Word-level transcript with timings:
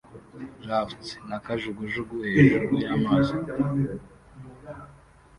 Rafts 0.67 1.09
na 1.27 1.37
kajugujugu 1.45 2.15
hejuru 2.31 2.67
y'amazi 2.83 3.35